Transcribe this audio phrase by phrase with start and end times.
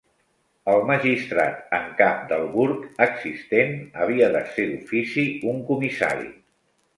[0.71, 6.29] El magistrat en cap del burg existent havia de ser, "d'ofici", un comissari.